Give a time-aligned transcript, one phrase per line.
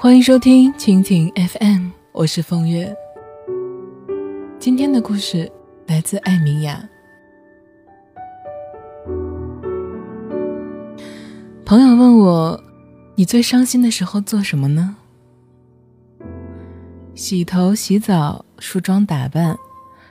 [0.00, 2.96] 欢迎收听蜻蜓 FM，我是风月。
[4.60, 5.50] 今天的故事
[5.88, 6.88] 来自艾米亚。
[11.64, 12.62] 朋友问我
[13.18, 14.94] ：“你最伤心的时候做什么呢？”
[17.16, 19.58] 洗头、洗澡、梳妆打扮，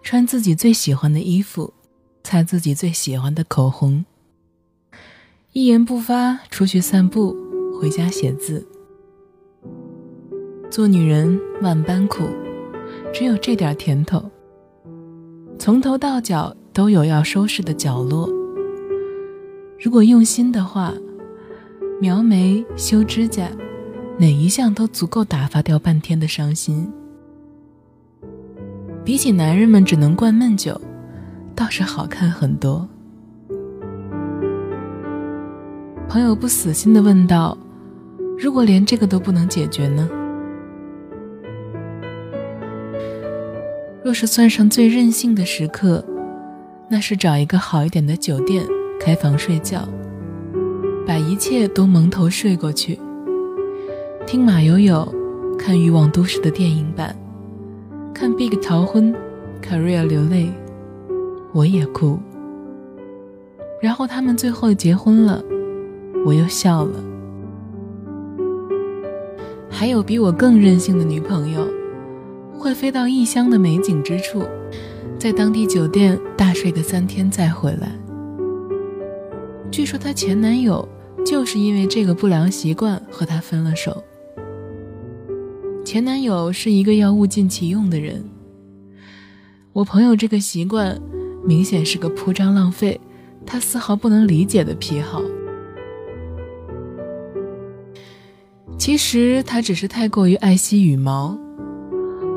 [0.00, 1.74] 穿自己最喜欢的衣服，
[2.22, 4.04] 擦自己最喜欢的口红，
[5.52, 7.36] 一言不发出去散步，
[7.80, 8.68] 回家写字。
[10.72, 12.24] 做女人万般苦，
[13.12, 14.24] 只有这点甜头。
[15.58, 18.26] 从头到脚都有要收拾的角落。
[19.78, 20.94] 如果用心的话，
[22.00, 23.50] 描眉、修指甲，
[24.16, 26.90] 哪一项都足够打发掉半天的伤心。
[29.04, 30.80] 比起男人们只能灌闷酒，
[31.54, 32.88] 倒是好看很多。
[36.08, 37.58] 朋友不死心的问道
[38.40, 40.08] ：“如果连这个都不能解决呢？”
[44.04, 46.04] 若是算上最任性的时刻，
[46.88, 48.66] 那是找一个好一点的酒店
[48.98, 49.88] 开房睡觉，
[51.06, 52.98] 把一切都蒙头睡过去，
[54.26, 55.06] 听马友友，
[55.56, 57.16] 看《欲望都市》的电影版，
[58.12, 59.14] 看 Big 逃婚
[59.62, 60.50] ，Career 流泪，
[61.52, 62.18] 我也哭，
[63.80, 65.40] 然后他们最后结婚了，
[66.26, 67.04] 我又笑了。
[69.70, 71.81] 还有比我更任性的女朋友。
[72.62, 74.46] 会飞到异乡的美景之处，
[75.18, 77.90] 在当地酒店大睡个三天再回来。
[79.68, 80.88] 据说她前男友
[81.26, 84.04] 就是因为这个不良习惯和她分了手。
[85.84, 88.24] 前男友是一个要物尽其用的人。
[89.72, 90.96] 我朋友这个习惯
[91.44, 93.00] 明显是个铺张浪费，
[93.44, 95.20] 他丝毫不能理解的癖好。
[98.78, 101.36] 其实他只是太过于爱惜羽毛。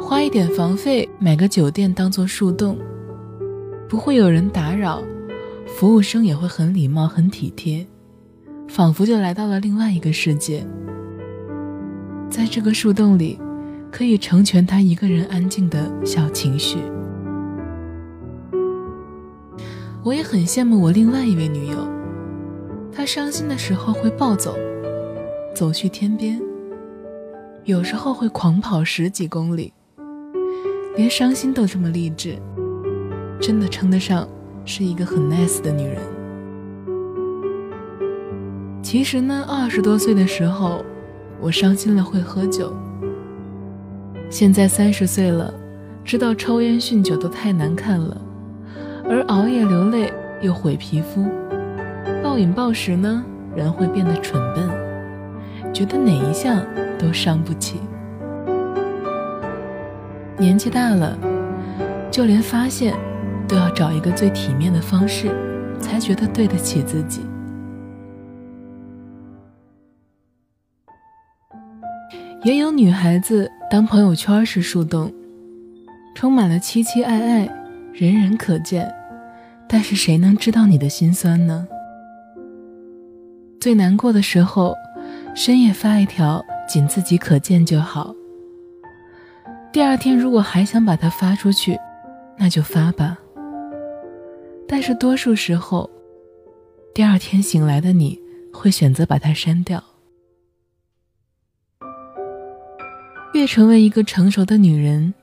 [0.07, 2.77] 花一点房费买个酒店当做树洞，
[3.89, 5.01] 不会有人打扰，
[5.65, 7.83] 服务生也会很礼貌很体贴，
[8.67, 10.63] 仿佛就来到了另外一个世界。
[12.29, 13.39] 在这个树洞里，
[13.91, 16.77] 可以成全他一个人安静的小情绪。
[20.03, 21.77] 我也很羡慕我另外一位女友，
[22.91, 24.55] 她伤心的时候会暴走，
[25.55, 26.39] 走去天边，
[27.63, 29.73] 有时候会狂跑十几公里。
[30.95, 32.37] 连伤心都这么励志，
[33.41, 34.25] 真的称得上
[34.63, 35.97] 是一个很 nice 的女人。
[38.81, 40.85] 其实呢，二十多岁的时候，
[41.41, 42.73] 我伤心了会喝酒。
[44.29, 45.53] 现在三十岁了，
[46.05, 48.21] 知道抽烟酗酒都太难看了，
[49.09, 51.25] 而熬夜流泪又毁皮肤，
[52.23, 53.21] 暴饮暴食呢，
[53.53, 54.69] 人会变得蠢笨，
[55.73, 56.65] 觉得哪一项
[56.97, 57.81] 都伤不起。
[60.37, 61.17] 年纪大了，
[62.11, 62.93] 就连发现
[63.47, 65.29] 都要找一个最体面的方式，
[65.79, 67.21] 才觉得对得起自己。
[72.43, 75.11] 也有女孩子当朋友圈是树洞，
[76.13, 77.49] 充满了期期爱爱，
[77.93, 78.93] 人人可见，
[79.67, 81.65] 但是谁能知道你的心酸呢？
[83.59, 84.75] 最难过的时候，
[85.33, 88.13] 深夜发一条，仅自己可见就好。
[89.75, 91.77] 第二天，如果还想把它发出去，
[92.37, 93.19] 那就发吧。
[94.65, 95.89] 但是多数时候，
[96.93, 98.17] 第二天醒来的你
[98.53, 99.83] 会选择把它删掉。
[103.33, 105.13] 越成为一个成熟的女人，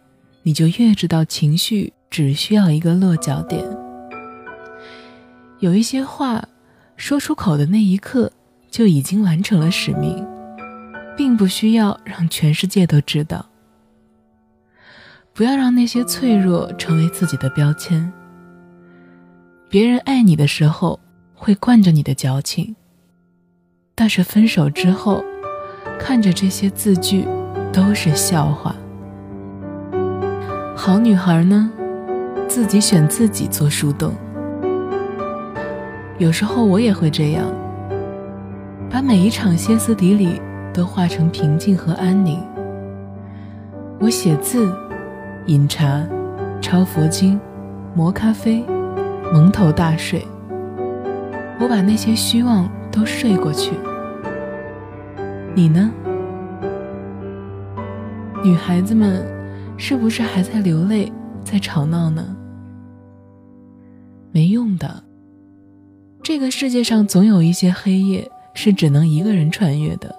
[0.42, 3.64] 你就越知道情绪只需要一个落脚点。
[5.60, 6.46] 有一些话，
[6.98, 8.30] 说出口的那一刻
[8.70, 10.22] 就已经完成了使命，
[11.16, 13.46] 并不需要让全世界都知道。
[15.34, 18.12] 不要让那些脆弱成为自己的标签。
[19.70, 21.00] 别人爱你的时候
[21.34, 22.76] 会惯着你的矫情，
[23.94, 25.24] 但是分手之后，
[25.98, 27.26] 看着这些字句
[27.72, 28.76] 都是笑话。
[30.76, 31.72] 好女孩呢，
[32.46, 34.12] 自己选自己做树洞。
[36.18, 37.46] 有时候我也会这样，
[38.90, 40.38] 把每一场歇斯底里
[40.74, 42.38] 都化成平静和安宁。
[43.98, 44.70] 我写字。
[45.46, 46.06] 饮茶，
[46.60, 47.38] 抄佛经，
[47.94, 48.64] 磨咖啡，
[49.32, 50.24] 蒙头大睡。
[51.58, 53.72] 我把那些虚妄都睡过去。
[55.54, 55.90] 你呢？
[58.44, 59.26] 女孩子们，
[59.76, 61.12] 是不是还在流泪，
[61.44, 62.36] 在吵闹呢？
[64.30, 65.02] 没用的。
[66.22, 70.14] 这个世界上总有一些黑夜是只能一个人穿越的。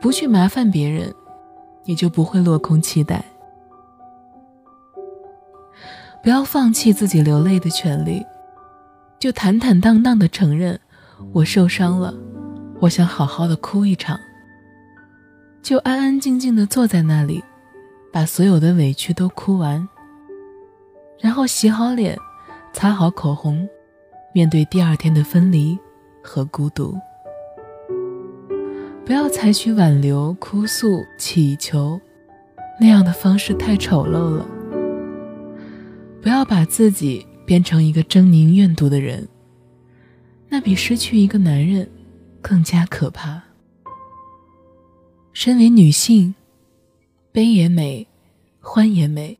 [0.00, 1.14] 不去麻烦别人，
[1.84, 3.24] 你就不会落空期待。
[6.24, 8.24] 不要放弃自己流泪的权利，
[9.18, 10.80] 就坦坦荡荡的承认
[11.34, 12.14] 我受伤了，
[12.80, 14.18] 我想好好的哭一场。
[15.62, 17.44] 就安安静静的坐在那里，
[18.10, 19.86] 把所有的委屈都哭完，
[21.20, 22.18] 然后洗好脸，
[22.72, 23.68] 擦好口红，
[24.32, 25.78] 面对第二天的分离
[26.22, 26.98] 和孤独。
[29.04, 32.00] 不要采取挽留、哭诉、乞求
[32.80, 34.46] 那样的方式，太丑陋了。
[36.24, 39.28] 不要把自己变成一个狰狞怨毒的人，
[40.48, 41.86] 那比失去一个男人
[42.40, 43.42] 更加可怕。
[45.34, 46.34] 身为女性，
[47.30, 48.06] 悲也美，
[48.58, 49.38] 欢也美，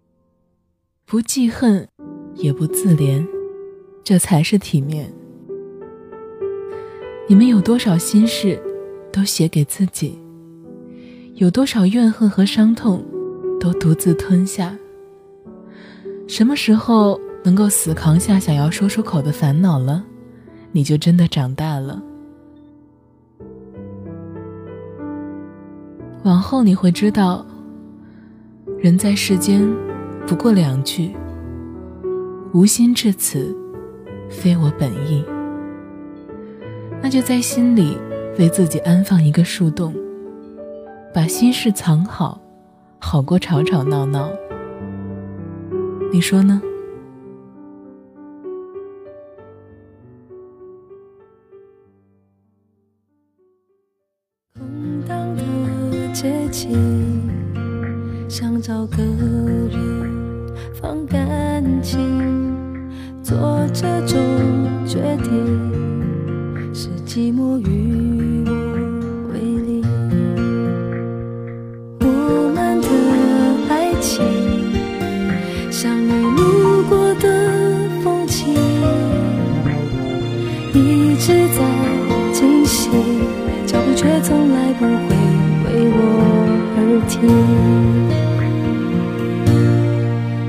[1.06, 1.88] 不记恨，
[2.34, 3.26] 也不自怜，
[4.04, 5.10] 这才是体面。
[7.26, 8.62] 你们有多少心事，
[9.10, 10.18] 都写给自己；
[11.36, 13.02] 有多少怨恨和伤痛，
[13.58, 14.78] 都独自吞下。
[16.26, 20.04] 什么时候能够死扛下想要说出口的烦恼了，
[20.72, 22.02] 你就真的长大了。
[26.22, 27.44] 往后你会知道，
[28.78, 29.68] 人在世间
[30.26, 31.14] 不过两句，
[32.54, 33.54] 无心至此，
[34.30, 35.22] 非我本意。
[37.02, 37.98] 那就在心里
[38.38, 39.94] 为自己安放一个树洞，
[41.12, 42.40] 把心事藏好，
[42.98, 44.30] 好过吵吵闹闹。
[46.14, 46.62] 你说呢？
[54.56, 55.42] 空荡的
[56.12, 56.70] 街景，
[58.28, 61.98] 想找个人放感情，
[63.20, 64.16] 做这种
[64.86, 68.13] 决定，是寂寞与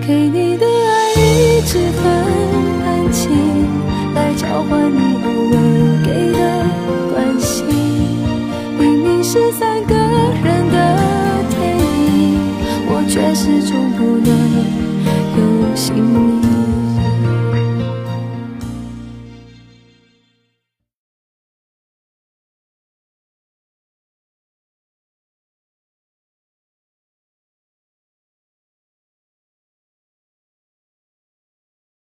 [0.07, 2.03] 给你的爱一直很
[2.83, 3.29] 安静，
[4.13, 5.57] 来交换你偶尔
[6.05, 6.39] 给的
[7.13, 7.65] 关心。
[8.77, 10.75] 明明是三个人的
[11.49, 12.39] 电影，
[12.87, 14.29] 我却始终不能
[15.37, 15.39] 有
[15.75, 16.34] 姓名。